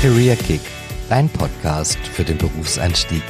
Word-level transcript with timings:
Career 0.00 0.36
Kick, 0.36 0.60
dein 1.08 1.28
Podcast 1.28 1.98
für 1.98 2.22
den 2.22 2.38
Berufseinstieg. 2.38 3.22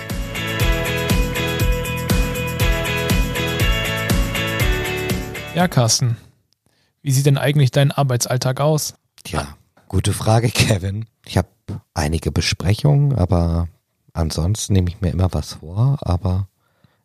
Ja, 5.55 5.67
Carsten, 5.67 6.19
wie 7.01 7.11
sieht 7.11 7.25
denn 7.25 7.39
eigentlich 7.39 7.71
dein 7.71 7.91
Arbeitsalltag 7.91 8.61
aus? 8.61 8.97
Tja, 9.25 9.57
gute 9.89 10.13
Frage, 10.13 10.49
Kevin. 10.55 11.07
Ich 11.25 11.39
habe 11.39 11.49
einige 11.95 12.31
Besprechungen, 12.33 13.17
aber 13.17 13.69
ansonsten 14.13 14.75
nehme 14.75 14.91
ich 14.91 15.01
mir 15.01 15.09
immer 15.09 15.33
was 15.33 15.55
vor, 15.55 15.97
aber 16.03 16.49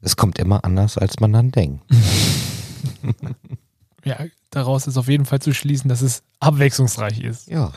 es 0.01 0.17
kommt 0.17 0.39
immer 0.39 0.65
anders, 0.65 0.97
als 0.97 1.21
man 1.21 1.31
dann 1.31 1.51
denkt. 1.51 1.85
ja, 4.03 4.17
daraus 4.49 4.87
ist 4.87 4.97
auf 4.97 5.07
jeden 5.07 5.25
Fall 5.25 5.39
zu 5.39 5.53
schließen, 5.53 5.87
dass 5.87 6.01
es 6.01 6.21
abwechslungsreich 6.41 7.21
ist. 7.21 7.47
Ja. 7.47 7.71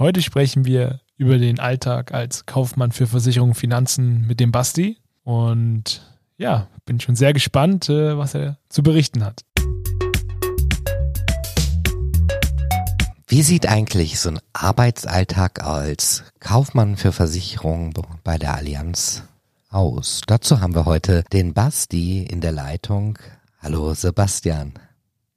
Heute 0.00 0.22
sprechen 0.22 0.64
wir 0.64 1.00
über 1.18 1.36
den 1.36 1.60
Alltag 1.60 2.14
als 2.14 2.46
Kaufmann 2.46 2.90
für 2.90 3.06
Versicherungen 3.06 3.50
und 3.50 3.58
Finanzen 3.58 4.26
mit 4.26 4.40
dem 4.40 4.50
Basti. 4.50 4.96
Und 5.24 6.00
ja, 6.38 6.68
bin 6.86 7.00
schon 7.00 7.16
sehr 7.16 7.34
gespannt, 7.34 7.90
äh, 7.90 8.16
was 8.16 8.34
er 8.34 8.56
zu 8.70 8.82
berichten 8.82 9.22
hat. 9.22 9.42
Wie 13.28 13.42
sieht 13.42 13.68
eigentlich 13.68 14.18
so 14.18 14.30
ein 14.30 14.38
Arbeitsalltag 14.54 15.62
als 15.62 16.24
Kaufmann 16.40 16.96
für 16.96 17.12
Versicherungen 17.12 17.92
bei 18.24 18.38
der 18.38 18.54
Allianz 18.54 19.24
aus? 19.68 20.22
Dazu 20.26 20.62
haben 20.62 20.74
wir 20.74 20.86
heute 20.86 21.24
den 21.30 21.52
Basti 21.52 22.22
in 22.22 22.40
der 22.40 22.52
Leitung. 22.52 23.18
Hallo 23.58 23.92
Sebastian. 23.92 24.72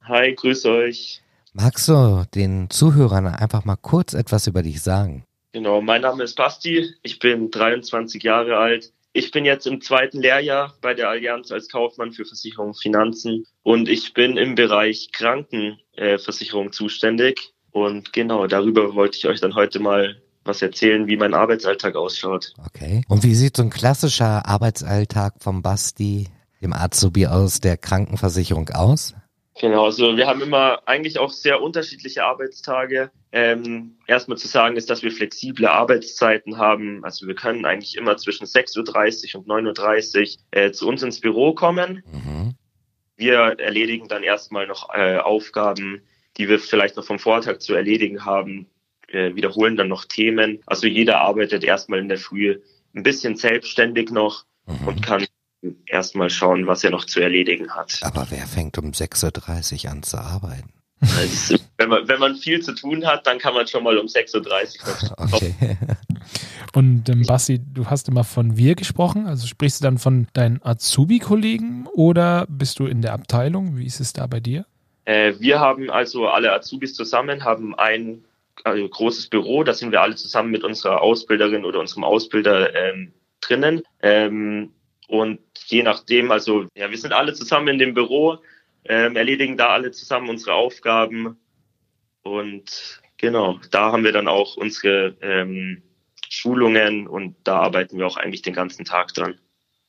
Hi, 0.03 0.34
grüß 0.34 0.64
euch. 0.67 1.22
Magst 1.55 1.88
du 1.88 2.25
den 2.33 2.72
Zuhörern 2.72 3.27
einfach 3.27 3.64
mal 3.64 3.75
kurz 3.75 4.16
etwas 4.16 4.47
über 4.47 4.64
dich 4.64 4.81
sagen? 4.81 5.23
Genau, 5.52 5.81
mein 5.81 6.02
Name 6.02 6.23
ist 6.23 6.36
Basti, 6.36 6.95
ich 7.03 7.19
bin 7.19 7.52
23 7.52 8.23
Jahre 8.23 8.58
alt. 8.58 8.91
Ich 9.14 9.30
bin 9.30 9.45
jetzt 9.45 9.67
im 9.67 9.80
zweiten 9.80 10.19
Lehrjahr 10.19 10.73
bei 10.81 10.95
der 10.95 11.09
Allianz 11.09 11.52
als 11.52 11.69
Kaufmann 11.69 12.11
für 12.11 12.25
Versicherung 12.25 12.69
und 12.69 12.81
Finanzen 12.81 13.45
und 13.61 13.88
ich 13.88 14.16
bin 14.16 14.38
im 14.38 14.55
Bereich 14.55 15.11
Krankenversicherung 15.11 16.72
zuständig. 16.72 17.53
Und 17.70 18.14
genau, 18.14 18.47
darüber 18.47 18.95
wollte 18.95 19.20
ich 19.20 19.27
euch 19.27 19.39
dann 19.39 19.53
heute 19.53 19.80
mal 19.80 20.20
was 20.44 20.64
erzählen, 20.64 21.05
wie 21.05 21.17
mein 21.17 21.36
Arbeitsalltag 21.36 21.95
ausschaut. 21.95 22.55
Okay. 22.66 23.03
Und 23.08 23.22
wie 23.22 23.36
sieht 23.36 23.58
so 23.58 23.61
ein 23.61 23.70
klassischer 23.70 24.47
Arbeitsalltag 24.47 25.36
vom 25.38 25.61
Basti, 25.61 26.30
dem 26.64 26.73
Azubi 26.73 27.27
aus 27.27 27.59
der 27.59 27.77
Krankenversicherung 27.77 28.70
aus? 28.70 29.14
Genau, 29.59 29.85
also 29.85 30.17
wir 30.17 30.25
haben 30.25 30.41
immer 30.41 30.81
eigentlich 30.87 31.19
auch 31.19 31.31
sehr 31.31 31.61
unterschiedliche 31.61 32.23
Arbeitstage. 32.23 33.11
Ähm, 33.31 33.97
erstmal 34.07 34.37
zu 34.37 34.47
sagen 34.47 34.77
ist, 34.77 34.89
dass 34.89 35.03
wir 35.03 35.11
flexible 35.11 35.67
Arbeitszeiten 35.67 36.57
haben. 36.57 37.03
Also 37.05 37.27
wir 37.27 37.35
können 37.35 37.65
eigentlich 37.65 37.95
immer 37.95 38.17
zwischen 38.17 38.45
6.30 38.45 39.35
Uhr 39.35 39.41
und 39.41 39.47
9.30 39.47 40.37
Uhr 40.37 40.59
äh, 40.59 40.71
zu 40.71 40.87
uns 40.87 41.03
ins 41.03 41.19
Büro 41.19 41.53
kommen. 41.53 42.03
Mhm. 42.11 42.55
Wir 43.15 43.37
erledigen 43.59 44.07
dann 44.07 44.23
erstmal 44.23 44.65
noch 44.65 44.89
äh, 44.93 45.17
Aufgaben, 45.17 46.01
die 46.37 46.49
wir 46.49 46.57
vielleicht 46.57 46.97
noch 46.97 47.05
vom 47.05 47.19
Vortag 47.19 47.59
zu 47.59 47.75
erledigen 47.75 48.25
haben, 48.25 48.67
äh, 49.07 49.35
wiederholen 49.35 49.75
dann 49.75 49.87
noch 49.87 50.05
Themen. 50.05 50.61
Also 50.65 50.87
jeder 50.87 51.21
arbeitet 51.21 51.63
erstmal 51.63 51.99
in 51.99 52.09
der 52.09 52.17
Früh 52.17 52.59
ein 52.95 53.03
bisschen 53.03 53.35
selbstständig 53.35 54.09
noch 54.09 54.45
mhm. 54.65 54.87
und 54.87 55.05
kann 55.05 55.25
erstmal 55.86 56.30
schauen, 56.30 56.67
was 56.67 56.83
er 56.83 56.92
noch 56.92 57.06
zu 57.06 57.19
erledigen 57.19 57.72
hat. 57.72 58.00
Aber 58.02 58.28
wer 58.30 58.47
fängt 58.47 58.78
um 58.78 58.92
6.30 58.92 59.86
Uhr 59.86 59.92
an 59.92 60.03
zu 60.03 60.17
arbeiten? 60.17 60.73
Also, 61.17 61.58
wenn, 61.78 61.89
man, 61.89 62.08
wenn 62.08 62.20
man 62.20 62.36
viel 62.36 62.61
zu 62.61 62.73
tun 62.73 63.05
hat, 63.05 63.28
dann 63.28 63.38
kann 63.38 63.53
man 63.53 63.67
schon 63.67 63.83
mal 63.83 63.97
um 63.97 64.08
6.30 64.08 64.39
Uhr. 64.39 65.28
Okay. 65.33 65.78
Und 66.76 67.10
ähm, 67.10 67.23
Basti, 67.23 67.60
du 67.60 67.87
hast 67.87 68.08
immer 68.08 68.23
von 68.23 68.58
wir 68.58 68.76
gesprochen, 68.76 69.27
also 69.27 69.45
sprichst 69.45 69.82
du 69.82 69.83
dann 69.83 69.98
von 69.98 70.27
deinen 70.33 70.61
Azubi-Kollegen 70.64 71.87
oder 71.93 72.45
bist 72.49 72.80
du 72.80 72.87
in 72.87 73.02
der 73.02 73.14
Abteilung? 73.14 73.77
Wie 73.77 73.86
ist 73.86 73.99
es 73.99 74.14
da 74.14 74.26
bei 74.27 74.39
dir? 74.39 74.66
Äh, 75.05 75.33
wir 75.39 75.60
haben 75.60 75.92
also 75.92 76.27
alle 76.27 76.54
Azubis 76.54 76.95
zusammen, 76.95 77.43
haben 77.43 77.76
ein 77.77 78.23
also 78.64 78.87
großes 78.87 79.27
Büro, 79.27 79.64
da 79.64 79.73
sind 79.73 79.92
wir 79.92 80.02
alle 80.02 80.16
zusammen 80.16 80.52
mit 80.52 80.64
unserer 80.64 81.02
Ausbilderin 81.02 81.66
oder 81.66 81.80
unserem 81.80 82.04
Ausbilder 82.04 82.73
ähm, 82.76 83.11
drinnen. 83.42 83.83
Ähm, 84.02 84.71
und 85.08 85.39
je 85.65 85.83
nachdem, 85.83 86.31
also 86.31 86.65
ja, 86.75 86.89
wir 86.89 86.97
sind 86.97 87.14
alle 87.14 87.33
zusammen 87.33 87.69
in 87.69 87.80
dem 87.80 87.93
Büro, 87.93 88.39
ähm, 88.86 89.15
erledigen 89.15 89.58
da 89.58 89.69
alle 89.69 89.91
zusammen 89.91 90.30
unsere 90.30 90.53
Aufgaben. 90.53 91.37
Und 92.23 93.02
genau, 93.17 93.59
da 93.71 93.92
haben 93.92 94.03
wir 94.03 94.11
dann 94.11 94.27
auch 94.27 94.58
unsere 94.58 95.15
ähm, 95.21 95.81
Schulungen 96.30 97.08
und 97.08 97.36
da 97.43 97.59
arbeiten 97.59 97.97
wir 97.97 98.08
auch 98.08 98.17
eigentlich 98.17 98.42
den 98.42 98.53
ganzen 98.53 98.86
Tag 98.86 99.13
dran. 99.13 99.36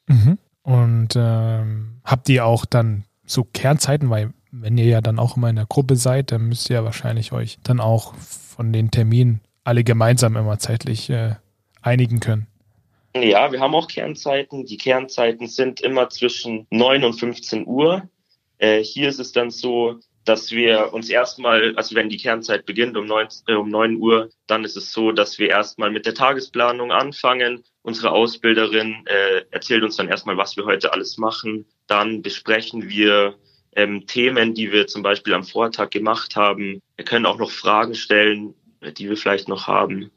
Mhm. 0.06 0.38
Und 0.62 1.14
ähm, 1.16 2.00
habt 2.04 2.28
ihr 2.28 2.44
auch 2.44 2.64
dann 2.64 3.04
so 3.24 3.44
Kernzeiten, 3.44 4.10
weil 4.10 4.32
wenn 4.50 4.78
ihr 4.78 4.86
ja 4.86 5.00
dann 5.00 5.18
auch 5.18 5.36
immer 5.36 5.50
in 5.50 5.56
der 5.56 5.66
Gruppe 5.66 5.96
seid, 5.96 6.32
dann 6.32 6.48
müsst 6.48 6.70
ihr 6.70 6.76
ja 6.76 6.84
wahrscheinlich 6.84 7.32
euch 7.32 7.58
dann 7.62 7.80
auch 7.80 8.14
von 8.14 8.72
den 8.72 8.90
Terminen 8.90 9.40
alle 9.64 9.82
gemeinsam 9.82 10.36
immer 10.36 10.58
zeitlich 10.58 11.10
äh, 11.10 11.34
einigen 11.82 12.20
können. 12.20 12.46
Ja, 13.16 13.52
wir 13.52 13.60
haben 13.60 13.74
auch 13.74 13.86
Kernzeiten. 13.86 14.66
Die 14.66 14.76
Kernzeiten 14.76 15.46
sind 15.46 15.80
immer 15.80 16.08
zwischen 16.08 16.66
9 16.70 17.04
und 17.04 17.12
15 17.12 17.66
Uhr. 17.66 18.08
Äh, 18.58 18.82
hier 18.82 19.08
ist 19.08 19.20
es 19.20 19.30
dann 19.30 19.50
so, 19.50 20.00
dass 20.24 20.50
wir 20.50 20.92
uns 20.92 21.08
erstmal, 21.08 21.76
also 21.76 21.94
wenn 21.94 22.08
die 22.08 22.16
Kernzeit 22.16 22.66
beginnt 22.66 22.96
um 22.96 23.06
9, 23.06 23.28
äh, 23.46 23.54
um 23.54 23.68
9 23.68 23.96
Uhr, 23.96 24.30
dann 24.48 24.64
ist 24.64 24.76
es 24.76 24.92
so, 24.92 25.12
dass 25.12 25.38
wir 25.38 25.48
erstmal 25.48 25.90
mit 25.90 26.06
der 26.06 26.14
Tagesplanung 26.14 26.90
anfangen. 26.90 27.62
Unsere 27.82 28.10
Ausbilderin 28.10 29.06
äh, 29.06 29.44
erzählt 29.52 29.84
uns 29.84 29.96
dann 29.96 30.08
erstmal, 30.08 30.36
was 30.36 30.56
wir 30.56 30.64
heute 30.64 30.92
alles 30.92 31.16
machen. 31.16 31.66
Dann 31.86 32.20
besprechen 32.20 32.88
wir 32.88 33.36
ähm, 33.76 34.06
Themen, 34.06 34.54
die 34.54 34.72
wir 34.72 34.88
zum 34.88 35.02
Beispiel 35.02 35.34
am 35.34 35.44
Vortag 35.44 35.90
gemacht 35.90 36.34
haben. 36.34 36.80
Wir 36.96 37.04
können 37.04 37.26
auch 37.26 37.38
noch 37.38 37.50
Fragen 37.50 37.94
stellen, 37.94 38.54
äh, 38.80 38.92
die 38.92 39.08
wir 39.08 39.16
vielleicht 39.16 39.48
noch 39.48 39.68
haben. 39.68 40.10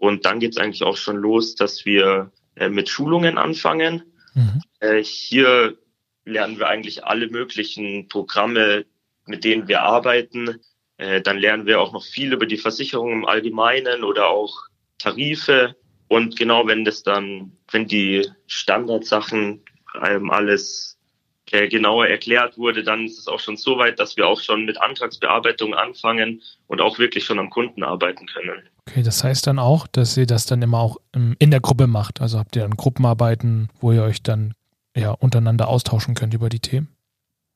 Und 0.00 0.24
dann 0.24 0.40
geht's 0.40 0.56
eigentlich 0.56 0.82
auch 0.82 0.96
schon 0.96 1.16
los, 1.16 1.54
dass 1.56 1.84
wir 1.84 2.32
äh, 2.56 2.70
mit 2.70 2.88
Schulungen 2.88 3.36
anfangen. 3.36 4.02
Mhm. 4.32 4.62
Äh, 4.80 5.04
hier 5.04 5.76
lernen 6.24 6.58
wir 6.58 6.68
eigentlich 6.68 7.04
alle 7.04 7.28
möglichen 7.28 8.08
Programme, 8.08 8.86
mit 9.26 9.44
denen 9.44 9.68
wir 9.68 9.82
arbeiten. 9.82 10.58
Äh, 10.96 11.20
dann 11.20 11.36
lernen 11.36 11.66
wir 11.66 11.82
auch 11.82 11.92
noch 11.92 12.02
viel 12.02 12.32
über 12.32 12.46
die 12.46 12.56
Versicherung 12.56 13.12
im 13.12 13.26
Allgemeinen 13.26 14.02
oder 14.02 14.28
auch 14.28 14.68
Tarife. 14.96 15.76
Und 16.08 16.34
genau 16.34 16.66
wenn 16.66 16.86
das 16.86 17.02
dann, 17.02 17.52
wenn 17.70 17.86
die 17.86 18.26
Standardsachen 18.46 19.62
einem 20.00 20.30
alles 20.30 20.98
äh, 21.50 21.68
genauer 21.68 22.06
erklärt 22.06 22.56
wurde, 22.56 22.82
dann 22.84 23.04
ist 23.04 23.18
es 23.18 23.28
auch 23.28 23.40
schon 23.40 23.58
so 23.58 23.76
weit, 23.76 24.00
dass 24.00 24.16
wir 24.16 24.26
auch 24.26 24.40
schon 24.40 24.64
mit 24.64 24.80
Antragsbearbeitung 24.80 25.74
anfangen 25.74 26.40
und 26.68 26.80
auch 26.80 26.98
wirklich 26.98 27.26
schon 27.26 27.38
am 27.38 27.50
Kunden 27.50 27.82
arbeiten 27.82 28.24
können. 28.24 28.66
Okay, 28.90 29.04
das 29.04 29.22
heißt 29.22 29.46
dann 29.46 29.60
auch, 29.60 29.86
dass 29.86 30.16
ihr 30.16 30.26
das 30.26 30.46
dann 30.46 30.62
immer 30.62 30.80
auch 30.80 30.96
in 31.12 31.50
der 31.50 31.60
Gruppe 31.60 31.86
macht. 31.86 32.20
Also 32.20 32.38
habt 32.38 32.56
ihr 32.56 32.62
dann 32.62 32.76
Gruppenarbeiten, 32.76 33.68
wo 33.80 33.92
ihr 33.92 34.02
euch 34.02 34.22
dann 34.22 34.54
ja 34.96 35.12
untereinander 35.12 35.68
austauschen 35.68 36.14
könnt 36.14 36.34
über 36.34 36.48
die 36.48 36.58
Themen? 36.58 36.88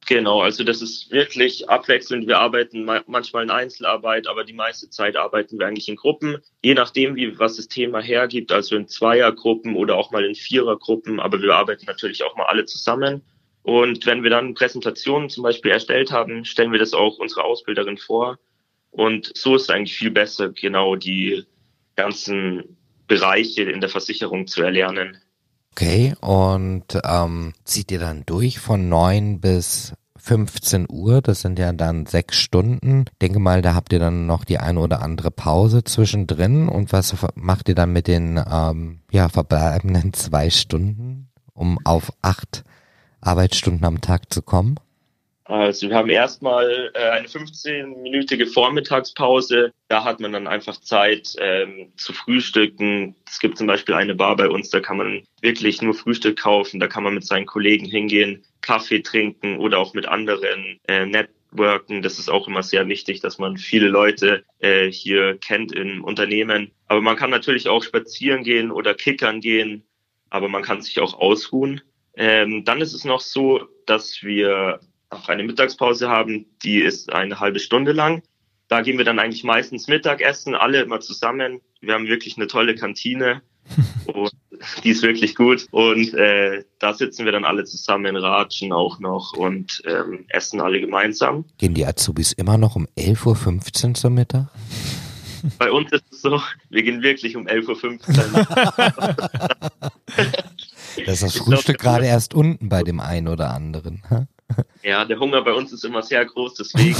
Genau, 0.06 0.42
also 0.42 0.62
das 0.64 0.82
ist 0.82 1.10
wirklich 1.10 1.68
abwechselnd. 1.68 2.28
Wir 2.28 2.38
arbeiten 2.38 2.84
manchmal 3.06 3.42
in 3.42 3.50
Einzelarbeit, 3.50 4.28
aber 4.28 4.44
die 4.44 4.52
meiste 4.52 4.90
Zeit 4.90 5.16
arbeiten 5.16 5.58
wir 5.58 5.66
eigentlich 5.66 5.88
in 5.88 5.96
Gruppen, 5.96 6.36
je 6.62 6.74
nachdem, 6.74 7.16
wie 7.16 7.36
was 7.38 7.56
das 7.56 7.68
Thema 7.68 8.00
hergibt, 8.00 8.52
also 8.52 8.76
in 8.76 8.86
Zweiergruppen 8.86 9.74
oder 9.74 9.96
auch 9.96 10.10
mal 10.10 10.24
in 10.24 10.34
Vierergruppen, 10.34 11.20
aber 11.20 11.40
wir 11.40 11.54
arbeiten 11.54 11.86
natürlich 11.86 12.22
auch 12.22 12.36
mal 12.36 12.46
alle 12.46 12.66
zusammen. 12.66 13.22
Und 13.62 14.04
wenn 14.04 14.22
wir 14.22 14.30
dann 14.30 14.52
Präsentationen 14.52 15.30
zum 15.30 15.42
Beispiel 15.42 15.70
erstellt 15.70 16.12
haben, 16.12 16.44
stellen 16.44 16.70
wir 16.70 16.78
das 16.78 16.92
auch 16.92 17.18
unserer 17.18 17.44
Ausbilderin 17.44 17.96
vor. 17.96 18.38
Und 18.94 19.32
so 19.34 19.56
ist 19.56 19.62
es 19.62 19.70
eigentlich 19.70 19.96
viel 19.96 20.12
besser, 20.12 20.50
genau 20.50 20.94
die 20.94 21.44
ganzen 21.96 22.76
Bereiche 23.08 23.62
in 23.62 23.80
der 23.80 23.90
Versicherung 23.90 24.46
zu 24.46 24.62
erlernen. 24.62 25.18
Okay, 25.72 26.14
und 26.20 27.00
ähm, 27.04 27.54
zieht 27.64 27.90
ihr 27.90 27.98
dann 27.98 28.22
durch 28.24 28.60
von 28.60 28.88
neun 28.88 29.40
bis 29.40 29.94
15 30.16 30.86
Uhr, 30.88 31.20
das 31.20 31.40
sind 31.40 31.58
ja 31.58 31.72
dann 31.72 32.06
sechs 32.06 32.38
Stunden. 32.38 33.06
denke 33.20 33.40
mal, 33.40 33.62
da 33.62 33.74
habt 33.74 33.92
ihr 33.92 33.98
dann 33.98 34.26
noch 34.26 34.44
die 34.44 34.58
eine 34.58 34.78
oder 34.78 35.02
andere 35.02 35.32
Pause 35.32 35.82
zwischendrin. 35.82 36.68
Und 36.68 36.92
was 36.92 37.16
macht 37.34 37.68
ihr 37.68 37.74
dann 37.74 37.92
mit 37.92 38.06
den 38.06 38.40
ähm, 38.48 39.00
ja, 39.10 39.28
verbleibenden 39.28 40.12
zwei 40.12 40.50
Stunden, 40.50 41.30
um 41.52 41.80
auf 41.84 42.12
acht 42.22 42.62
Arbeitsstunden 43.20 43.84
am 43.84 44.00
Tag 44.00 44.32
zu 44.32 44.40
kommen? 44.40 44.76
Also 45.46 45.90
wir 45.90 45.96
haben 45.96 46.08
erstmal 46.08 46.90
äh, 46.94 47.10
eine 47.10 47.28
15-minütige 47.28 48.50
Vormittagspause. 48.50 49.72
Da 49.88 50.02
hat 50.02 50.18
man 50.18 50.32
dann 50.32 50.46
einfach 50.46 50.80
Zeit 50.80 51.34
ähm, 51.38 51.92
zu 51.96 52.14
frühstücken. 52.14 53.14
Es 53.28 53.40
gibt 53.40 53.58
zum 53.58 53.66
Beispiel 53.66 53.94
eine 53.94 54.14
Bar 54.14 54.36
bei 54.36 54.48
uns, 54.48 54.70
da 54.70 54.80
kann 54.80 54.96
man 54.96 55.22
wirklich 55.42 55.82
nur 55.82 55.92
Frühstück 55.92 56.38
kaufen. 56.38 56.80
Da 56.80 56.86
kann 56.86 57.04
man 57.04 57.14
mit 57.14 57.26
seinen 57.26 57.44
Kollegen 57.44 57.84
hingehen, 57.84 58.42
Kaffee 58.62 59.00
trinken 59.00 59.58
oder 59.58 59.78
auch 59.78 59.92
mit 59.92 60.06
anderen 60.06 60.80
äh, 60.88 61.04
Networken, 61.04 62.00
das 62.00 62.18
ist 62.18 62.30
auch 62.30 62.48
immer 62.48 62.62
sehr 62.62 62.88
wichtig, 62.88 63.20
dass 63.20 63.38
man 63.38 63.58
viele 63.58 63.88
Leute 63.88 64.44
äh, 64.60 64.90
hier 64.90 65.36
kennt 65.36 65.72
im 65.72 66.02
Unternehmen. 66.02 66.72
Aber 66.88 67.02
man 67.02 67.16
kann 67.16 67.28
natürlich 67.28 67.68
auch 67.68 67.82
spazieren 67.82 68.44
gehen 68.44 68.70
oder 68.70 68.94
kickern 68.94 69.40
gehen, 69.40 69.84
aber 70.30 70.48
man 70.48 70.62
kann 70.62 70.80
sich 70.80 71.00
auch 71.00 71.12
ausruhen. 71.12 71.82
Ähm, 72.16 72.64
dann 72.64 72.80
ist 72.80 72.94
es 72.94 73.04
noch 73.04 73.20
so, 73.20 73.68
dass 73.86 74.22
wir 74.22 74.80
auch 75.14 75.28
eine 75.28 75.44
Mittagspause 75.44 76.08
haben, 76.08 76.46
die 76.62 76.80
ist 76.80 77.12
eine 77.12 77.40
halbe 77.40 77.60
Stunde 77.60 77.92
lang. 77.92 78.22
Da 78.68 78.80
gehen 78.80 78.98
wir 78.98 79.04
dann 79.04 79.18
eigentlich 79.18 79.44
meistens 79.44 79.88
Mittagessen, 79.88 80.54
alle 80.54 80.80
immer 80.82 81.00
zusammen. 81.00 81.60
Wir 81.80 81.94
haben 81.94 82.06
wirklich 82.06 82.36
eine 82.36 82.46
tolle 82.46 82.74
Kantine 82.74 83.42
und 84.06 84.32
die 84.82 84.90
ist 84.90 85.02
wirklich 85.02 85.34
gut. 85.34 85.66
Und 85.70 86.14
äh, 86.14 86.64
da 86.78 86.94
sitzen 86.94 87.24
wir 87.24 87.32
dann 87.32 87.44
alle 87.44 87.64
zusammen, 87.64 88.16
ratschen 88.16 88.72
auch 88.72 88.98
noch 89.00 89.34
und 89.36 89.82
ähm, 89.86 90.24
essen 90.28 90.60
alle 90.60 90.80
gemeinsam. 90.80 91.44
Gehen 91.58 91.74
die 91.74 91.84
Azubis 91.84 92.32
immer 92.32 92.58
noch 92.58 92.76
um 92.76 92.86
11.15 92.96 93.88
Uhr 93.88 93.94
zum 93.94 94.14
Mittag? 94.14 94.48
Bei 95.58 95.70
uns 95.70 95.92
ist 95.92 96.04
es 96.10 96.22
so, 96.22 96.40
wir 96.70 96.82
gehen 96.82 97.02
wirklich 97.02 97.36
um 97.36 97.46
11.15 97.46 98.34
Uhr. 98.34 99.30
Das 101.06 101.22
ist 101.22 101.22
das 101.22 101.36
Frühstück 101.36 101.78
gerade 101.78 102.06
erst 102.06 102.34
unten 102.34 102.68
bei 102.68 102.82
dem 102.82 103.00
einen 103.00 103.28
oder 103.28 103.52
anderen. 103.52 104.02
Ja, 104.82 105.04
der 105.06 105.18
Hunger 105.18 105.42
bei 105.42 105.52
uns 105.52 105.72
ist 105.72 105.84
immer 105.84 106.02
sehr 106.02 106.24
groß, 106.26 106.54
deswegen 106.54 106.96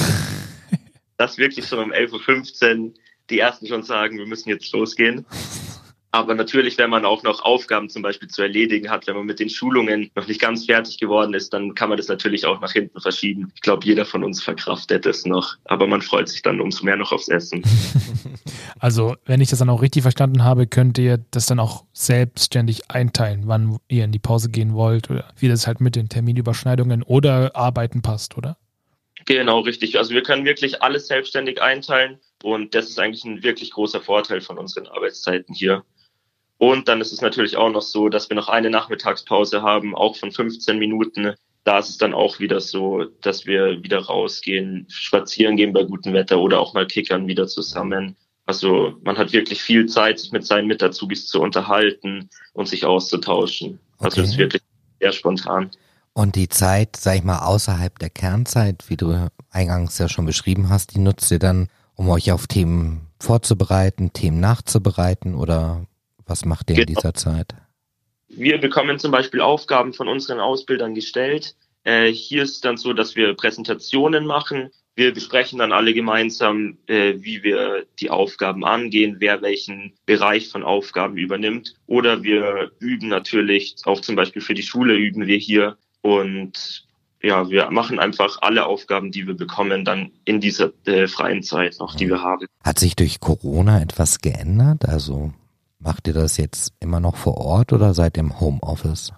dass 1.19 1.37
wirklich 1.37 1.67
schon 1.67 1.81
um 1.81 1.93
11.15 1.93 2.79
Uhr 2.79 2.95
die 3.31 3.39
ersten 3.39 3.67
schon 3.67 3.83
sagen, 3.83 4.19
wir 4.19 4.27
müssen 4.27 4.49
jetzt 4.49 4.73
losgehen. 4.73 5.27
Aber 6.15 6.37
natürlich, 6.37 6.79
wenn 6.79 6.91
man 6.91 7.05
auch 7.05 7.25
noch 7.25 7.43
Aufgaben 7.43 7.89
zum 7.89 8.03
Beispiel 8.03 8.29
zu 8.29 8.41
erledigen 8.41 8.89
hat, 8.89 9.09
wenn 9.09 9.17
man 9.17 9.27
mit 9.27 9.41
den 9.41 9.51
Schulungen 9.51 10.13
noch 10.15 10.29
nicht 10.29 10.41
ganz 10.41 10.65
fertig 10.65 10.99
geworden 10.99 11.35
ist, 11.35 11.53
dann 11.53 11.75
kann 11.75 11.89
man 11.89 11.99
das 11.99 12.07
natürlich 12.07 12.47
auch 12.47 12.61
nach 12.61 12.71
hinten 12.71 13.01
verschieben. 13.01 13.51
Ich 13.57 13.63
glaube, 13.63 13.85
jeder 13.85 14.05
von 14.05 14.23
uns 14.23 14.41
verkraftet 14.41 15.07
es 15.07 15.27
noch. 15.27 15.57
Aber 15.65 15.89
man 15.89 16.03
freut 16.03 16.29
sich 16.29 16.41
dann 16.43 16.61
umso 16.61 16.85
mehr 16.85 16.95
noch 16.95 17.11
aufs 17.11 17.27
Essen. 17.27 17.65
Also, 18.81 19.17
wenn 19.25 19.41
ich 19.41 19.49
das 19.49 19.61
dann 19.61 19.71
auch 19.71 19.81
richtig 19.81 20.03
verstanden 20.03 20.45
habe, 20.45 20.67
könnt 20.67 20.99
ihr 20.99 21.19
das 21.31 21.47
dann 21.47 21.59
auch 21.59 21.85
selbstständig 21.93 22.91
einteilen, 22.91 23.43
wann 23.47 23.79
ihr 23.89 24.05
in 24.05 24.13
die 24.13 24.19
Pause 24.19 24.51
gehen 24.51 24.75
wollt 24.75 25.11
oder 25.11 25.33
wie 25.39 25.49
das 25.49 25.67
halt 25.67 25.81
mit 25.81 25.97
den 25.97 26.09
Terminüberschneidungen 26.09 27.03
oder 27.03 27.57
Arbeiten 27.57 28.03
passt, 28.03 28.37
oder? 28.37 28.59
Genau, 29.27 29.61
richtig. 29.61 29.97
Also 29.97 30.13
wir 30.13 30.23
können 30.23 30.45
wirklich 30.45 30.83
alles 30.83 31.07
selbstständig 31.07 31.63
einteilen 31.63 32.19
und 32.43 32.75
das 32.75 32.91
ist 32.91 32.99
eigentlich 32.99 33.25
ein 33.25 33.43
wirklich 33.43 33.71
großer 33.71 34.03
Vorteil 34.03 34.43
von 34.43 34.59
unseren 34.59 34.87
Arbeitszeiten 34.87 35.55
hier. 35.55 35.83
Und 36.59 36.89
dann 36.89 37.01
ist 37.01 37.13
es 37.13 37.21
natürlich 37.21 37.57
auch 37.57 37.71
noch 37.71 37.83
so, 37.83 38.09
dass 38.09 38.29
wir 38.31 38.37
noch 38.37 38.49
eine 38.49 38.71
Nachmittagspause 38.71 39.63
haben, 39.63 39.95
auch 39.95 40.17
von 40.17 40.31
15 40.31 40.79
Minuten. 40.79 41.35
Da 41.65 41.79
ist 41.79 41.89
es 41.89 41.99
dann 41.99 42.15
auch 42.15 42.39
wieder 42.39 42.61
so, 42.61 43.05
dass 43.23 43.47
wir 43.47 43.83
wieder 43.83 44.01
rausgehen, 44.01 44.87
spazieren 44.89 45.57
gehen 45.57 45.73
bei 45.73 45.83
gutem 45.85 46.13
Wetter 46.13 46.39
oder 46.39 46.61
auch 46.61 46.75
mal 46.75 46.87
kickern 46.87 47.27
wieder 47.27 47.47
zusammen. 47.47 48.17
Also 48.47 48.95
man 49.03 49.17
hat 49.17 49.33
wirklich 49.33 49.63
viel 49.63 49.87
Zeit, 49.87 50.19
sich 50.19 50.31
mit 50.31 50.47
seinen 50.47 50.67
Mitazubis 50.67 51.27
zu 51.27 51.41
unterhalten 51.41 52.29
und 52.53 52.69
sich 52.69 52.85
auszutauschen. 52.85 53.81
Okay. 53.97 54.05
Also 54.05 54.23
es 54.23 54.31
ist 54.31 54.39
wirklich 54.39 54.63
sehr 55.01 55.13
spontan. 55.13 55.71
Und 56.13 56.37
die 56.37 56.49
Zeit, 56.49 56.97
sag 56.97 57.17
ich 57.17 57.25
mal, 57.25 57.41
außerhalb 57.41 57.99
der 57.99 58.11
Kernzeit, 58.11 58.85
wie 58.89 58.97
du 58.97 59.29
eingangs 59.51 59.99
ja 59.99 60.09
schon 60.09 60.27
beschrieben 60.27 60.69
hast, 60.69 60.95
die 60.95 61.01
nutzt 61.01 61.31
ihr 61.31 61.41
dann, 61.41 61.69
um 61.97 62.09
euch 62.09 62.31
auf 62.31 62.47
Themen 62.47 63.09
vorzubereiten, 63.19 64.13
Themen 64.13 64.39
nachzubereiten 64.41 65.35
oder 65.35 65.87
was 66.27 66.45
macht 66.45 66.71
ihr 66.71 66.77
genau. 66.77 66.89
in 66.89 66.95
dieser 66.95 67.15
Zeit? 67.15 67.55
Wir 68.29 68.59
bekommen 68.59 68.99
zum 68.99 69.11
Beispiel 69.13 69.41
Aufgaben 69.41 69.93
von 69.93 70.09
unseren 70.09 70.41
Ausbildern 70.41 70.95
gestellt. 70.95 71.55
Äh, 71.85 72.11
hier 72.11 72.43
ist 72.43 72.65
dann 72.65 72.77
so, 72.77 72.93
dass 72.93 73.17
wir 73.17 73.35
Präsentationen 73.35 74.27
machen. 74.27 74.71
Wir 74.97 75.13
besprechen 75.13 75.59
dann 75.59 75.73
alle 75.73 75.93
gemeinsam, 75.93 76.79
äh, 76.87 77.15
wie 77.17 77.43
wir 77.43 77.85
die 78.01 78.11
Aufgaben 78.11 78.65
angehen, 78.65 79.17
wer 79.19 79.43
welchen 79.43 79.93
Bereich 80.07 80.49
von 80.49 80.63
Aufgaben 80.63 81.17
übernimmt. 81.17 81.75
Oder 81.87 82.23
wir 82.23 82.71
üben 82.79 83.09
natürlich, 83.09 83.77
auch 83.85 84.01
zum 84.01 84.17
Beispiel 84.17 84.41
für 84.41 84.55
die 84.55 84.63
Schule 84.63 84.95
üben 84.95 85.27
wir 85.27 85.37
hier. 85.37 85.77
Und 86.01 86.87
ja, 87.23 87.49
wir 87.51 87.71
machen 87.71 87.99
einfach 87.99 88.39
alle 88.43 88.67
Aufgaben, 88.67 89.11
die 89.11 89.27
wir 89.27 89.35
bekommen, 89.35 89.85
dann 89.85 90.13
in 90.25 90.41
dieser 90.41 90.73
äh, 90.85 91.09
freien 91.09 91.43
Zeit 91.43 91.77
noch, 91.81 91.97
die 91.97 92.09
wir 92.09 92.21
haben. 92.21 92.47
Hat 92.63 92.79
sich 92.79 92.97
durch 92.97 93.19
Corona 93.19 93.81
etwas 93.81 94.21
geändert? 94.21 94.87
Also 94.87 95.33
Macht 95.85 96.07
ihr 96.07 96.15
das 96.15 96.39
jetzt 96.39 96.73
immer 96.81 96.99
noch 96.99 97.15
vor 97.15 97.37
Ort 97.37 97.75
oder 97.75 97.93
seid 97.93 98.17
ihr 98.17 98.21
im 98.21 98.41
Homeoffice? 98.41 99.13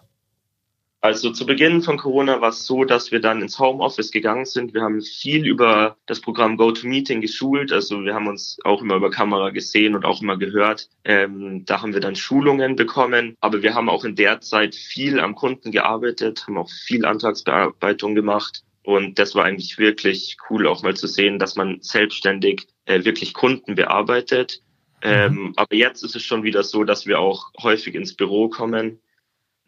Also 1.01 1.31
zu 1.31 1.47
Beginn 1.47 1.81
von 1.81 1.97
Corona 1.97 2.41
war 2.41 2.49
es 2.49 2.67
so, 2.67 2.83
dass 2.83 3.13
wir 3.13 3.21
dann 3.21 3.41
ins 3.41 3.61
Homeoffice 3.61 4.11
gegangen 4.11 4.47
sind. 4.47 4.75
Wir 4.75 4.83
haben 4.83 5.01
viel 5.01 5.47
über 5.47 5.97
das 6.07 6.21
Programm 6.21 6.57
GoToMeeting 6.57 7.21
geschult. 7.21 7.71
Also 7.71 8.03
wir 8.03 8.15
haben 8.15 8.27
uns 8.27 8.59
auch 8.65 8.83
immer 8.83 8.97
über 8.97 9.13
Kamera 9.13 9.51
gesehen 9.51 9.95
und 9.95 10.05
auch 10.05 10.21
immer 10.21 10.37
gehört. 10.39 10.89
Ähm, 11.05 11.65
da 11.67 11.83
haben 11.83 11.95
wir 11.95 12.01
dann 12.01 12.17
Schulungen 12.17 12.75
bekommen. 12.75 13.37
Aber 13.39 13.63
wir 13.63 13.75
haben 13.75 13.89
auch 13.89 14.03
in 14.03 14.17
der 14.17 14.41
Zeit 14.41 14.75
viel 14.75 15.21
am 15.21 15.37
Kunden 15.37 15.71
gearbeitet, 15.71 16.49
haben 16.49 16.59
auch 16.59 16.71
viel 16.71 17.07
Antragsbearbeitung 17.07 18.17
gemacht. 18.17 18.65
Und 18.83 19.21
das 19.21 19.37
war 19.37 19.45
eigentlich 19.45 19.79
wirklich 19.79 20.37
cool, 20.51 20.67
auch 20.67 20.83
mal 20.83 20.97
zu 20.97 21.07
sehen, 21.07 21.39
dass 21.39 21.55
man 21.55 21.79
selbstständig 21.81 22.67
äh, 22.87 23.05
wirklich 23.05 23.35
Kunden 23.35 23.77
bearbeitet 23.77 24.63
ähm, 25.07 25.35
mhm. 25.35 25.53
aber 25.57 25.75
jetzt 25.75 26.03
ist 26.03 26.17
es 26.17 26.23
schon 26.23 26.43
wieder 26.43 26.65
so, 26.65 26.83
dass 26.83 27.07
wir 27.07 27.21
auch 27.21 27.53
häufig 27.63 27.95
ins 27.95 28.15
Büro 28.15 28.49
kommen. 28.49 28.99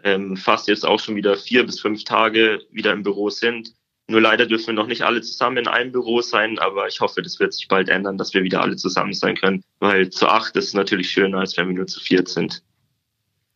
Ähm, 0.02 0.36
fast 0.36 0.68
jetzt 0.68 0.84
auch 0.84 0.98
schon 0.98 1.16
wieder 1.16 1.36
vier 1.36 1.64
bis 1.64 1.80
fünf 1.80 2.04
Tage 2.04 2.60
wieder 2.70 2.92
im 2.92 3.02
Büro 3.02 3.30
sind. 3.30 3.72
Nur 4.08 4.20
leider 4.20 4.46
dürfen 4.46 4.68
wir 4.68 4.74
noch 4.74 4.86
nicht 4.86 5.02
alle 5.02 5.20
zusammen 5.20 5.58
in 5.58 5.68
einem 5.68 5.92
Büro 5.92 6.22
sein, 6.22 6.58
aber 6.58 6.88
ich 6.88 7.00
hoffe, 7.00 7.22
das 7.22 7.38
wird 7.38 7.52
sich 7.52 7.68
bald 7.68 7.88
ändern, 7.88 8.16
dass 8.16 8.34
wir 8.34 8.42
wieder 8.42 8.62
alle 8.62 8.76
zusammen 8.76 9.12
sein 9.12 9.36
können, 9.36 9.62
weil 9.80 10.10
zu 10.10 10.26
acht 10.28 10.56
ist 10.56 10.74
natürlich 10.74 11.10
schöner, 11.10 11.38
als 11.38 11.56
wenn 11.56 11.68
wir 11.68 11.74
nur 11.74 11.86
zu 11.86 12.00
viert 12.00 12.28
sind. 12.28 12.62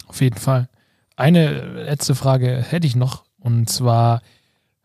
Auf 0.07 0.21
jeden 0.21 0.39
Fall. 0.39 0.69
Eine 1.17 1.85
letzte 1.85 2.15
Frage 2.15 2.63
hätte 2.63 2.87
ich 2.87 2.97
noch, 2.97 3.25
und 3.39 3.71
zwar 3.71 4.23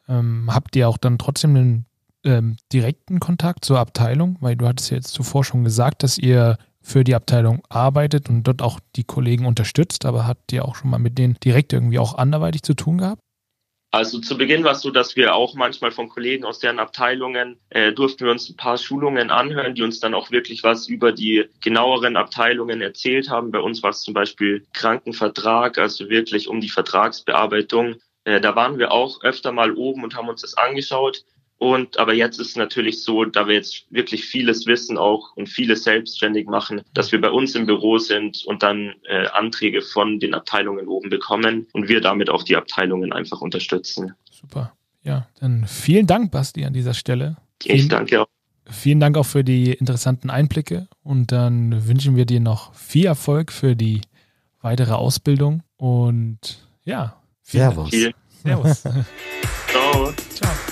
ähm, 0.08 0.50
habt 0.54 0.76
ihr 0.76 0.88
auch 0.88 0.98
dann 0.98 1.18
trotzdem 1.18 1.56
einen 1.56 1.86
ähm, 2.24 2.58
direkten 2.72 3.20
Kontakt 3.20 3.66
zur 3.66 3.80
Abteilung, 3.80 4.38
weil 4.40 4.56
du 4.56 4.68
hattest 4.68 4.90
ja 4.90 4.98
jetzt 4.98 5.12
zuvor 5.12 5.44
schon 5.44 5.64
gesagt, 5.64 6.02
dass 6.02 6.18
ihr 6.18 6.58
für 6.88 7.04
die 7.04 7.16
Abteilung 7.16 7.62
arbeitet 7.70 8.30
und 8.30 8.44
dort 8.44 8.62
auch 8.62 8.80
die 8.96 9.04
Kollegen 9.04 9.46
unterstützt, 9.46 10.06
aber 10.06 10.26
habt 10.26 10.54
ihr 10.54 10.66
auch 10.66 10.76
schon 10.76 10.90
mal 10.90 11.00
mit 11.00 11.18
denen 11.18 11.36
direkt 11.44 11.74
irgendwie 11.74 12.00
auch 12.00 12.18
anderweitig 12.18 12.64
zu 12.64 12.74
tun 12.74 12.98
gehabt? 13.00 13.22
Also 13.92 14.20
zu 14.20 14.38
Beginn 14.38 14.64
war 14.64 14.74
es 14.74 14.82
so, 14.82 14.92
dass 14.92 15.16
wir 15.16 15.34
auch 15.34 15.56
manchmal 15.56 15.92
von 15.92 16.10
Kollegen 16.10 16.44
aus 16.44 16.60
deren 16.60 16.78
Abteilungen 16.78 17.58
äh, 17.70 17.94
durften 17.94 18.26
wir 18.26 18.32
uns 18.32 18.50
ein 18.50 18.58
paar 18.58 18.78
Schulungen 18.78 19.32
anhören, 19.32 19.76
die 19.76 19.82
uns 19.82 20.00
dann 20.00 20.14
auch 20.14 20.30
wirklich 20.30 20.64
was 20.64 20.88
über 20.88 21.14
die 21.14 21.46
genaueren 21.62 22.18
Abteilungen 22.18 22.82
erzählt 22.82 23.30
haben. 23.30 23.52
Bei 23.52 23.60
uns 23.60 23.84
war 23.84 23.92
es 23.92 24.02
zum 24.02 24.14
Beispiel 24.14 24.66
Krankenvertrag, 24.74 25.78
also 25.78 26.10
wirklich 26.10 26.50
um 26.50 26.60
die 26.60 26.70
Vertragsbearbeitung. 26.70 27.96
Äh, 28.26 28.42
da 28.42 28.56
waren 28.56 28.78
wir 28.78 28.92
auch 28.92 29.24
öfter 29.24 29.54
mal 29.54 29.72
oben 29.72 30.04
und 30.04 30.16
haben 30.16 30.28
uns 30.28 30.42
das 30.42 30.56
angeschaut. 30.56 31.24
Und 31.60 31.98
aber 31.98 32.14
jetzt 32.14 32.40
ist 32.40 32.50
es 32.50 32.56
natürlich 32.56 33.04
so, 33.04 33.26
da 33.26 33.48
wir 33.48 33.56
jetzt 33.56 33.86
wirklich 33.90 34.26
vieles 34.26 34.68
wissen 34.68 34.98
auch 34.98 35.36
und 35.36 35.50
vieles 35.50 35.84
selbstständig 35.84 36.48
machen, 36.48 36.82
dass 36.94 37.12
wir 37.12 37.20
bei 37.20 37.32
uns 37.32 37.56
im 37.56 37.66
Büro 37.66 37.98
sind 37.98 38.44
und 38.46 38.62
dann 38.62 38.94
äh, 39.08 39.28
Anträge 39.30 39.82
von 39.82 40.20
den 40.20 40.36
Abteilungen 40.36 40.88
oben 40.88 41.10
bekommen 41.10 41.68
und 41.74 41.90
wir 41.90 42.02
damit 42.02 42.30
auch 42.30 42.44
die 42.44 42.56
Abteilungen 42.56 43.12
einfach 43.12 43.42
unterstützen. 43.42 44.14
Super. 44.30 44.74
Ja, 45.04 45.28
dann 45.40 45.66
vielen 45.66 46.06
Dank, 46.06 46.32
Basti, 46.32 46.66
an 46.66 46.74
dieser 46.74 46.94
Stelle. 46.94 47.38
Ich 47.64 47.72
vielen, 47.72 47.90
danke 47.90 48.22
auch. 48.22 48.28
Vielen 48.70 49.00
Dank 49.00 49.18
auch 49.18 49.26
für 49.26 49.44
die 49.44 49.72
interessanten 49.72 50.30
Einblicke 50.30 50.88
und 51.02 51.32
dann 51.32 51.88
wünschen 51.88 52.16
wir 52.16 52.26
dir 52.26 52.42
noch 52.42 52.74
viel 52.76 53.06
Erfolg 53.06 53.52
für 53.52 53.76
die 53.76 54.02
weitere 54.62 54.94
Ausbildung 54.94 55.64
und 55.78 56.60
ja. 56.84 57.16
Servus. 57.42 57.92
Servus. 58.44 58.82
Ciao. 58.82 60.14
Ciao. 60.34 60.67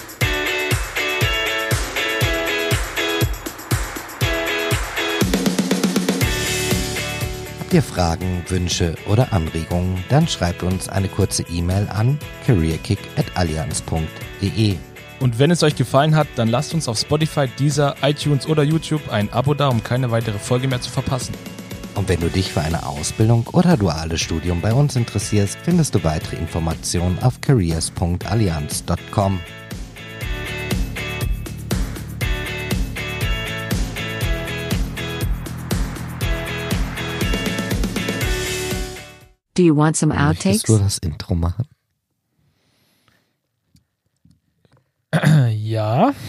Ihr 7.74 7.82
Fragen, 7.82 8.44
Wünsche 8.48 8.94
oder 9.08 9.34
Anregungen, 9.34 10.04
dann 10.10 10.28
schreibt 10.28 10.62
uns 10.64 10.90
eine 10.90 11.08
kurze 11.08 11.44
E-Mail 11.44 11.88
an 11.90 12.20
careerkick.allianz.de. 12.46 14.76
Und 15.20 15.40
wenn 15.40 15.52
es 15.52 15.64
euch 15.64 15.76
gefallen 15.76 16.16
hat, 16.16 16.28
dann 16.36 16.50
lasst 16.50 16.74
uns 16.74 16.88
auf 16.88 17.00
Spotify, 17.00 17.48
Deezer, 17.48 17.96
iTunes 18.02 18.48
oder 18.48 18.64
YouTube 18.64 19.12
ein 19.12 19.32
Abo 19.32 19.54
da, 19.54 19.70
um 19.70 19.84
keine 19.84 20.12
weitere 20.12 20.38
Folge 20.38 20.68
mehr 20.68 20.82
zu 20.82 20.92
verpassen. 20.92 21.34
Und 21.96 22.10
wenn 22.10 22.20
du 22.20 22.30
dich 22.30 22.52
für 22.52 22.62
eine 22.62 22.86
Ausbildung 22.86 23.48
oder 23.54 23.78
duales 23.78 24.22
Studium 24.22 24.62
bei 24.62 24.74
uns 24.74 24.98
interessierst, 24.98 25.58
findest 25.64 25.96
du 25.96 26.04
weitere 26.04 26.36
Informationen 26.36 27.18
auf 27.20 27.40
careers.allianz.com. 27.40 29.40
Do 39.56 39.64
you 39.64 39.76
want 39.76 39.96
some 39.98 40.14
outtakes? 40.14 40.68
Möchtest 40.68 40.70
du 40.70 40.78
das 40.78 40.98
Intro 41.00 41.36
machen? 41.36 41.66
Ja. 45.50 46.14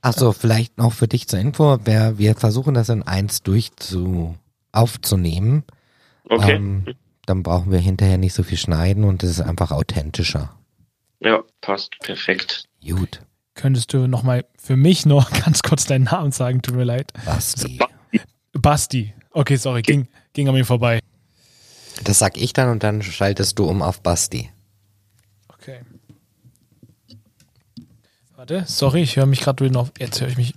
Ach 0.00 0.12
so, 0.12 0.32
vielleicht 0.32 0.78
noch 0.78 0.92
für 0.92 1.06
dich 1.08 1.28
zur 1.28 1.38
Info. 1.38 1.78
Wer, 1.84 2.18
wir 2.18 2.34
versuchen 2.34 2.74
das 2.74 2.88
in 2.88 3.02
eins 3.02 3.42
durch 3.42 3.74
zu, 3.76 4.36
aufzunehmen. 4.72 5.64
Okay. 6.28 6.54
Ähm, 6.54 6.94
dann 7.26 7.42
brauchen 7.42 7.70
wir 7.70 7.78
hinterher 7.78 8.18
nicht 8.18 8.34
so 8.34 8.42
viel 8.42 8.58
schneiden 8.58 9.04
und 9.04 9.22
es 9.22 9.30
ist 9.30 9.40
einfach 9.40 9.70
authentischer. 9.70 10.56
ja, 11.20 11.42
passt. 11.60 11.98
Perfekt. 12.00 12.64
Gut. 12.84 13.20
Könntest 13.54 13.92
du 13.92 14.08
nochmal 14.08 14.44
für 14.56 14.76
mich 14.76 15.06
noch 15.06 15.30
ganz 15.44 15.62
kurz 15.62 15.84
deinen 15.86 16.04
Namen 16.04 16.32
sagen? 16.32 16.62
Tut 16.62 16.74
mir 16.74 16.84
leid. 16.84 17.12
Basti. 17.24 17.78
Basti. 18.52 19.14
Okay, 19.32 19.56
sorry, 19.56 19.82
ging, 19.82 20.08
ging 20.32 20.48
an 20.48 20.54
mir 20.54 20.64
vorbei. 20.64 21.00
Das 22.04 22.18
sag 22.18 22.36
ich 22.36 22.52
dann 22.52 22.68
und 22.68 22.82
dann 22.82 23.02
schaltest 23.02 23.58
du 23.58 23.64
um 23.64 23.82
auf 23.82 24.02
Basti. 24.02 24.50
Okay. 25.48 25.80
Warte, 28.36 28.64
sorry, 28.66 29.02
ich 29.02 29.16
höre 29.16 29.26
mich 29.26 29.40
gerade 29.40 29.64
wieder 29.64 29.80
auf. 29.80 29.92
Jetzt 29.98 30.20
höre 30.20 30.28
ich 30.28 30.36
mich. 30.36 30.54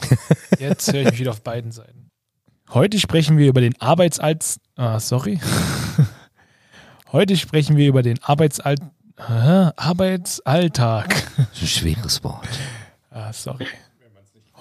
Jetzt 0.58 0.92
höre 0.92 1.02
ich 1.02 1.10
mich 1.10 1.20
wieder 1.20 1.32
auf 1.32 1.42
beiden 1.42 1.72
Seiten. 1.72 2.10
Heute 2.70 2.98
sprechen 2.98 3.38
wir 3.38 3.48
über 3.48 3.60
den 3.60 3.80
Arbeitsalt. 3.80 4.44
Ah, 4.76 5.00
sorry. 5.00 5.40
Heute 7.12 7.36
sprechen 7.36 7.76
wir 7.76 7.88
über 7.88 8.02
den 8.02 8.22
Arbeitsalt. 8.22 8.80
Hä? 9.18 9.70
Arbeitsalltag. 9.76 11.08
Das 11.36 11.46
ist 11.54 11.62
ein 11.62 11.66
schweres 11.66 12.24
Wort. 12.24 12.48
Ah, 13.10 13.32
sorry. 13.32 13.66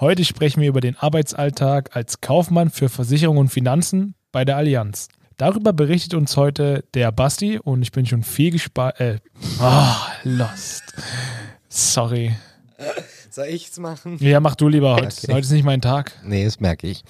Heute 0.02 0.26
sprechen 0.26 0.60
wir 0.60 0.68
über 0.68 0.82
den 0.82 0.98
Arbeitsalltag 0.98 1.96
als 1.96 2.20
Kaufmann 2.20 2.70
für 2.70 2.90
Versicherung 2.90 3.38
und 3.38 3.48
Finanzen 3.48 4.14
bei 4.34 4.44
der 4.44 4.58
Allianz. 4.58 5.08
Darüber 5.38 5.72
berichtet 5.72 6.16
uns 6.16 6.36
heute 6.36 6.84
der 6.94 7.14
Basti 7.14 7.60
und 7.60 7.82
ich 7.82 7.94
bin 7.94 8.06
schon 8.06 8.22
viel 8.22 8.52
gespannt. 8.52 9.00
Äh, 9.00 9.20
ah, 9.60 9.96
lost. 10.24 10.84
Sorry. 11.70 12.36
Soll 13.30 13.48
ich's 13.48 13.80
machen? 13.80 14.18
Ja, 14.20 14.42
mach 14.42 14.56
du 14.56 14.68
lieber 14.68 14.96
heute. 14.96 15.08
Okay. 15.08 15.34
Heute 15.34 15.46
ist 15.46 15.52
nicht 15.52 15.64
mein 15.64 15.82
Tag. 15.82 16.12
Nee, 16.26 16.44
das 16.44 16.60
merke 16.60 16.88
ich. 16.88 17.06